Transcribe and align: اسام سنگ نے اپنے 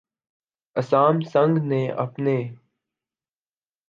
اسام 0.75 1.19
سنگ 1.23 1.57
نے 1.63 1.81
اپنے 1.97 2.35